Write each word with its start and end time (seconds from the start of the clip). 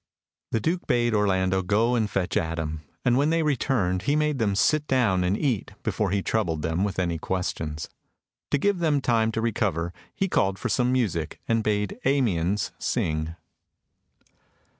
The 0.49 0.59
Duke 0.59 0.87
bade 0.87 1.13
Orlando 1.13 1.61
go 1.61 1.93
and 1.93 2.09
fetch 2.09 2.35
Adam, 2.35 2.81
and 3.05 3.17
when 3.19 3.29
they 3.29 3.43
returned 3.43 4.01
he 4.01 4.15
made 4.15 4.39
them 4.39 4.55
sit 4.55 4.87
down 4.87 5.23
and 5.23 5.37
eat 5.37 5.73
before 5.83 6.09
he 6.09 6.23
troubled 6.23 6.63
them 6.63 6.83
with 6.83 6.97
any 6.97 7.19
questions. 7.19 7.87
To 8.49 8.57
give 8.57 8.79
them 8.79 8.99
time 8.99 9.31
to 9.33 9.41
recover, 9.41 9.93
he 10.15 10.27
called 10.27 10.57
for 10.57 10.69
some 10.69 10.91
music, 10.91 11.39
and 11.47 11.61
bade 11.63 11.99
Amiens 12.03 12.71
sing. 12.79 13.35